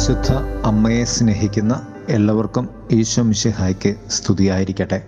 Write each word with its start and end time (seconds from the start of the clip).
പരിശുദ്ധ 0.00 0.32
അമ്മയെ 0.64 1.04
സ്നേഹിക്കുന്ന 1.04 1.82
എല്ലാവർക്കും 2.08 2.68
ഈശോ 2.90 3.22
മിശിഹായ്ക്ക് 3.22 3.94
സ്തുതിയായിരിക്കട്ടെ. 4.10 5.02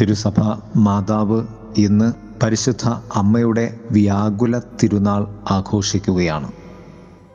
തിരുസഭ 0.00 0.40
മാതാവ് 0.76 1.46
ഇന്ന് 1.76 2.12
പരിശുദ്ധ 2.42 2.88
അമ്മയുടെ 3.14 3.80
വ്യാകുല 3.90 4.58
തിരുനാൾ 4.58 5.26
ആഘോഷിക്കുകയാണ്. 5.50 6.52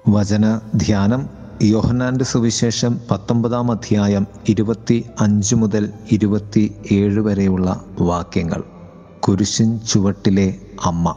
വചന 0.10 0.60
ധ്യാനം 0.76 1.30
യോഹനാന്റെ 1.62 2.26
സുവിശേഷം 2.26 3.00
പത്തൊമ്പതാം 3.12 3.72
അധ്യായം 3.72 4.28
ഇരുപത്തി 4.50 5.06
അഞ്ച് 5.20 5.56
മുതൽ 5.56 5.94
ഇരുപത്തി 6.12 6.76
ഏഴ് 6.92 7.20
വരെയുള്ള 7.20 7.82
വാക്യങ്ങൾ. 8.00 8.64
കുരിശിൻ 9.20 9.80
ചുവട്ടിലെ 9.80 10.56
അമ്മ. 10.84 11.16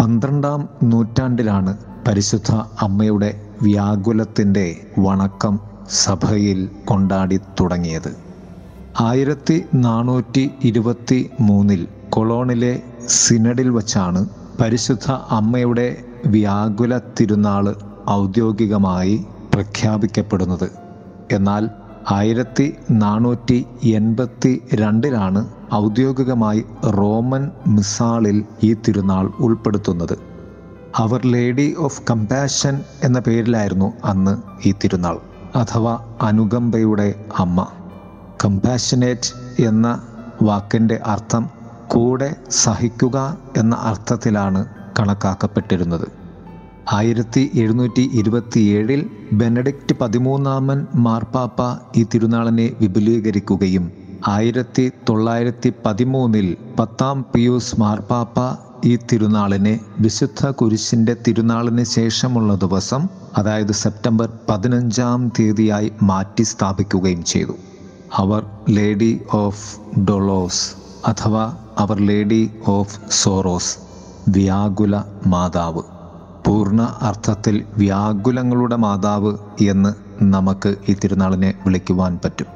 പന്ത്രണ്ടാം 0.00 0.68
നൂറ്റാണ്ടിലാണ് 0.82 1.76
പരിശുദ്ധ 2.08 2.54
അമ്മയുടെ 2.80 3.41
വ്യാകുലത്തിന്റെ 3.60 4.66
വണക്കം 4.98 5.58
സഭയിൽ 5.90 6.68
കൊണ്ടാടി 6.84 7.40
തുടങ്ങിയത് 7.60 8.16
ആയിരത്തി 9.00 9.64
നാനൂറ്റി 9.74 10.50
ഇരുപത്തി 10.64 11.30
മൂന്നിൽ 11.40 11.82
കൊളോണിലെ 12.08 12.82
സിനഡിൽ 13.08 13.68
വച്ചാണ് 13.68 14.20
പരിശുദ്ധ 14.60 15.10
അമ്മയുടെ 15.30 15.86
വ്യാകുല 16.26 16.98
തിരുനാൾ 16.98 17.74
ഔദ്യോഗികമായി 18.10 19.24
പ്രഖ്യാപിക്കപ്പെടുന്നത്. 19.54 20.68
എന്നാൽ 21.32 21.68
ആയിരത്തി 22.12 22.66
നാനൂറ്റി 22.90 23.66
എൺപത്തി 23.84 24.62
രണ്ടിലാണ് 24.74 25.40
ഔദ്യോഗികമായി 25.74 26.64
റോമൻ 26.98 27.50
മിസാളിൽ 27.66 28.38
ഈ 28.62 28.74
തിരുനാൾ 28.86 29.30
ഉൾപ്പെടുത്തുന്നത്. 29.40 30.31
അവർ 30.96 31.26
ലേഡി 31.26 31.74
ഓഫ് 31.78 32.02
കമ്പാഷൻ 32.10 32.80
എന്ന 33.02 33.18
പേരിലായിരുന്നു 33.18 33.92
അന്ന് 34.04 34.42
ഈ 34.68 34.72
തിരുനാൾ 34.72 35.18
അഥവാ 35.56 35.98
അനുകമ്പയുടെ 36.20 37.24
അമ്മ. 37.38 37.66
കമ്പാഷനേറ്റ് 38.44 39.62
എന്ന 39.62 40.02
വാക്കിന്റെ 40.42 41.00
അർത്ഥം 41.06 41.50
കൂടെ 41.88 42.36
സഹിക്കുക 42.50 43.38
എന്ന 43.56 43.74
അർത്ഥത്തിലാണ് 43.74 44.66
കണക്കാക്കപ്പെട്ടിരുന്നത്. 44.98 46.08
ആയിരത്തി 46.92 47.50
എഴുന്നൂറ്റി 47.54 48.10
ഇരുപത്തിയേഴിൽ 48.12 49.10
ബെനഡിക്റ്റ് 49.32 49.94
പതിമൂന്നാമൻ 50.00 50.86
മാർപ്പാപ്പ 50.94 51.76
ഈ 51.96 52.06
തിരുനാളിനെ 52.14 52.70
വിപുലീകരിക്കുകയും 52.80 53.92
ആയിരത്തി 54.28 54.92
തൊള്ളായിരത്തി 55.08 55.72
പതിമൂന്നിൽ 55.86 56.56
പത്താം 56.80 57.24
പിയൂസ് 57.34 57.80
മാർപ്പാപ്പ 57.80 58.40
ഈ 58.84 58.98
തിരുനാളിനെ 59.12 59.80
വിശുദ്ധ 60.00 60.46
കുരിശിന്റെ 60.46 61.16
തിരുനാളിന് 61.28 61.84
ശേഷമുള്ള 61.84 62.54
ദിവസം 62.54 63.08
അതായത് 63.38 63.72
സെപ്റ്റംബർ 63.72 64.28
പതിനഞ്ചാം 64.48 65.32
തീയതിയായി 65.38 65.92
മാറ്റി 66.02 66.42
സ്ഥാപിക്കുകയും 66.42 67.24
ചെയ്തു. 67.24 67.52
അവർ 68.14 68.46
ലേഡി 68.68 69.20
ഓഫ് 69.34 69.76
ഡൊളോസ് 70.00 70.72
അഥവാ 71.08 71.56
അവർ 71.78 72.00
ലേഡി 72.00 72.50
ഓഫ് 72.68 73.00
സോറോസ് 73.10 73.76
വ്യാകുല 74.28 75.02
മാതാവ്. 75.26 75.82
പൂർണ 76.46 76.82
അർത്ഥത്തിൽ 76.82 77.64
വ്യാകുലങ്ങളുടെ 77.76 78.76
മാതാവ് 78.76 79.36
എന്ന് 79.60 79.94
നമുക്ക് 80.24 80.74
ഈ 80.88 80.96
തിരുനാളിനെ 81.04 81.54
വിളിക്കുവാൻ 81.66 82.18
പറ്റും. 82.24 82.46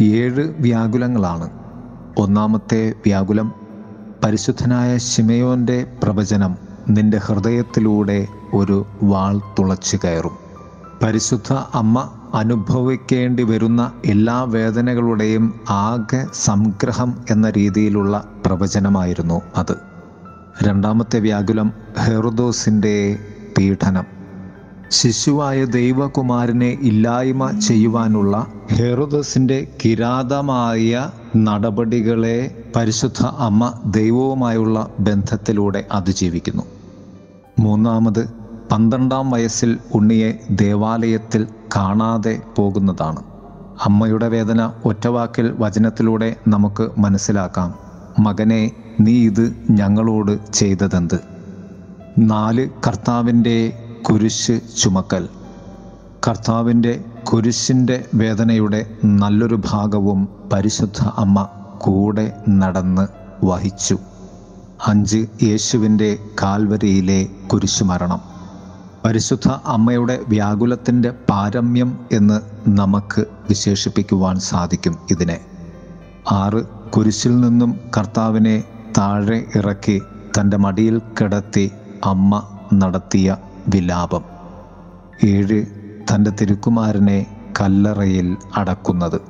ഏഴ് 0.00 0.54
വ്യാകുലങ്ങളാണ്. 0.60 1.50
ഒന്നാമത്തെ 2.18 2.90
വ്യാകുലം 2.90 3.52
പരിശുദ്ധനായ 4.24 4.98
ശിമയോന്റെ 4.98 5.86
പ്രവചനം 6.02 6.56
നിന്റെ 6.88 7.18
ഹൃദയത്തിലൂടെ 7.18 8.26
ഒരു 8.54 8.86
വാൾ 9.02 9.38
തുളച്ചു 9.58 9.98
കയറും. 10.04 10.36
പരിശുദ്ധ 11.02 11.52
അമ്മ 11.52 12.10
അനുഭവിക്കേണ്ടി 12.34 13.42
വരുന്ന 13.42 13.92
എല്ലാ 14.04 14.42
വേദനകളുടെയും 14.42 15.60
ആകെ 15.70 16.26
സംഗ്രഹം 16.32 17.24
എന്ന 17.30 17.50
രീതിയിലുള്ള 17.50 18.24
പ്രവചനമായിരുന്നു 18.46 19.42
അത്. 19.56 19.76
രണ്ടാമത്തെ 20.62 21.20
വ്യാകുലം 21.20 21.72
ഹെറുദോസിന്റെ 21.98 23.18
പീഡനം. 23.58 24.17
ശിശുവായ 24.90 25.64
ദൈവകുമാരനെ 25.64 26.78
ഇല്ലായ്മ 26.82 27.60
ചെയ്യുവാനുള്ള 27.60 28.46
ഹെറുദസിന്റെ 28.72 29.66
കിരാതമായ 29.84 31.10
നടപടികളെ 31.36 32.62
പരിശുദ്ധ 32.76 33.26
അമ്മ 33.26 33.72
ദൈവവുമായുള്ള 33.86 34.88
ബന്ധത്തിലൂടെ 35.00 35.84
അതിജീവിക്കുന്നു. 35.92 36.62
മൂന്നാമത് 37.58 38.28
പന്ത്രണ്ടാം 38.72 39.30
വയസ്സിൽ 39.30 39.78
ഉണ്ണിയെ 39.94 40.40
ദേവാലയത്തിൽ 40.50 41.46
കാണാതെ 41.76 42.40
പോകുന്നതാണ്. 42.56 43.22
അമ്മയുടെ 43.84 44.28
വേദന 44.28 44.70
ഒറ്റവാക്കിൽ 44.84 45.54
വചനത്തിലൂടെ 45.58 46.36
നമുക്ക് 46.48 46.88
മനസ്സിലാക്കാം. 46.98 47.74
മകനെ 48.18 48.70
നീ 49.00 49.12
ഇത് 49.12 49.52
ഞങ്ങളോട് 49.70 50.52
ചെയ്തതെന്ത്? 50.52 51.20
നാല് 52.18 52.68
കർത്താവിന്റെ 52.86 53.84
കുരിശ് 54.06 54.60
ചുമക്കൽ. 54.78 55.28
കർത്താവിന്റെ 56.26 56.92
കുരിശിന്റെ 57.24 58.04
വേദനയുടെ 58.14 58.80
നല്ലൊരു 59.04 59.58
ഭാഗവും 59.64 60.28
പരിശുദ്ധ 60.52 61.02
അമ്മ 61.16 61.46
കൂടെ 61.78 62.32
നടന്ന് 62.48 63.04
വഹിച്ചു. 63.44 63.96
അഞ്ച് 64.86 65.26
യേശുവിന്റെ 65.42 66.18
കാൽവരിയിലെ 66.42 67.28
കുരിശുമരണം 67.52 68.20
പരിശുദ്ധ 69.04 69.48
അമ്മയുടെ 69.48 70.20
വ്യാകുലത്തിന്റെ 70.28 71.10
പാരമ്യം 71.30 71.98
എന്ന് 72.12 72.38
നമുക്ക് 72.70 73.24
വിശേഷിപ്പിക്കുവാൻ 73.48 74.38
സാധിക്കും 74.38 74.96
ഇതിനെ. 75.10 75.38
ആറ് 76.32 76.62
കുരിശിൽ 76.96 77.40
നിന്നും 77.40 77.80
കർത്താവിനെ 77.96 78.56
താഴെ 78.98 79.44
ഇറക്കി 79.56 80.02
തന്റെ 80.38 80.56
മടിയിൽ 80.56 80.98
കിടത്തി 81.20 81.70
അമ്മ 82.04 82.42
നടത്തിയ 82.74 83.36
വിലാപം. 83.74 84.22
ഏഴ് 85.24 85.64
തന്റെ 86.08 86.30
തിരുക്കുമാരനെ 86.30 87.26
കല്ലറയിൽ 87.60 88.36
അടക്കുന്നത്. 88.56 89.20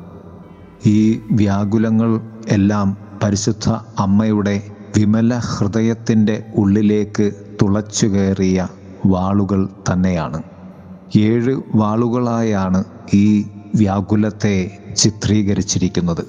ഈ 0.86 1.20
വ്യാകുലങ്ങൾ 1.32 2.20
എല്ലാം 2.48 2.96
പരിശുദ്ധ 3.22 3.68
അമ്മയുടെ 3.98 4.62
വിമല 4.96 5.34
ഹൃദയത്തിന്റെ 5.34 6.42
ഉള്ളിലേക്ക് 6.56 7.32
തുളച്ചു 7.62 8.06
കയറിയ 8.06 8.68
വാളുകൾ 9.06 9.68
തന്നെയാണ്. 9.88 10.42
ഏഴ് 11.18 11.60
വാളുകളായാണ് 11.74 12.84
ഈ 13.14 13.46
വ്യാകുലത്തെ 13.74 14.78
ചിത്രീകരിച്ചിരിക്കുന്നത്. 14.96 16.24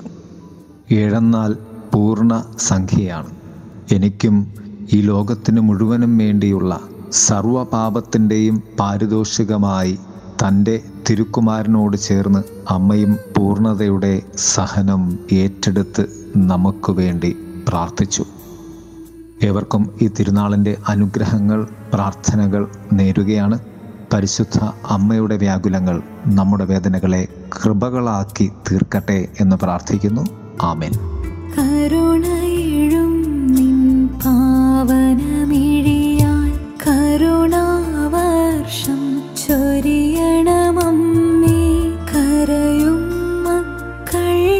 ഏഴെന്നാൽ 0.91 1.52
പൂർണ 1.94 2.44
സംഖ്യയാണ്. 2.59 3.31
എനിക്കും 3.91 4.36
ഈ 4.94 5.02
ലോകത്തിന് 5.02 5.62
മുഴുവനും 5.62 6.18
വേണ്ടിയുള്ള 6.18 6.74
സർവപാപത്തിന്റെയും 7.12 8.64
പാരിതോഷികമായി 8.80 10.00
തന്റെ 10.28 10.81
തിരുക്കുമാരനോട് 11.09 11.97
ചേർന്ന് 11.97 12.44
അമ്മയും 12.70 13.18
പൂർണതയുടെ 13.38 14.22
സഹനം 14.38 15.20
ഏറ്റെടുത്ത് 15.31 16.34
നമുക്ക് 16.38 16.92
വേണ്ടി 16.92 17.38
പ്രാർത്ഥിച്ചു. 17.68 18.25
ഏവർക്കും 19.44 19.90
ഈ 20.02 20.08
തിരുനാളിന്റെ 20.08 20.78
അനുഗ്രഹങ്ങൾ 20.88 21.68
പ്രാർത്ഥനകൾ 21.94 22.68
നേരുകയാണ്. 22.94 23.59
പരിശുദ്ധ 24.14 24.70
അമ്മയുടെ 24.90 25.38
വ്യാകുലങ്ങൾ 25.38 26.02
നമ്മുടെ 26.26 26.66
വേദനകളെ 26.66 27.28
കൃപകളാക്കി 27.50 28.52
തീർക്കട്ടെ 28.72 29.28
എന്ന് 29.40 29.56
പ്രാർത്ഥിക്കുന്നു. 29.56 30.22
ആമേൻ. 30.62 30.91
കരുണയിഴും 31.58 33.12
നിൻ 33.55 34.08
പാവനമിഴിയാൽ 34.08 36.09
കരുണാവർഷം 37.11 39.00
ചൊരിയണമമ്മേ 39.41 40.82
കരയും 42.11 43.00
മക്കൾക്കാശ്വാസമായി 43.46 44.59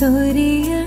सोरिया 0.00 0.79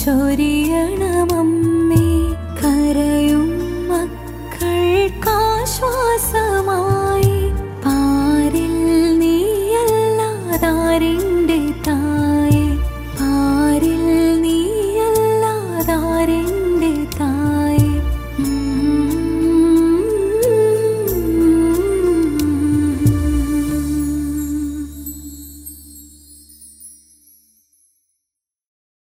छोरी 0.00 0.59